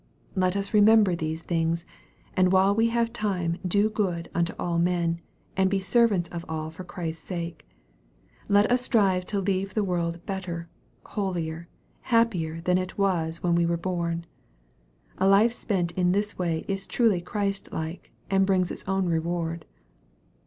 [0.33, 1.85] Let us remember these things,
[2.35, 5.19] and while we have time do good unto all men,
[5.55, 7.67] and be servants of all for Christ's sake.
[8.49, 10.67] Let us strive to leave the world better,
[11.05, 11.67] holier,
[12.01, 14.25] happier than it was when we were born.
[15.19, 19.65] A life spent in this way is truly Christ like, and brings its own reward.